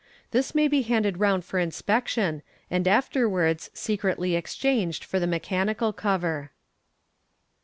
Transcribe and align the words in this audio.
This 0.31 0.55
may 0.55 0.67
be 0.67 0.81
handed 0.81 1.19
round 1.19 1.45
for 1.45 1.59
inspection, 1.59 2.41
and 2.71 2.87
afterwards 2.87 3.69
secretly 3.75 4.35
exchanged 4.35 5.03
for 5.03 5.19
the 5.19 5.27
mechanicj? 5.27 5.95
cover. 5.95 6.49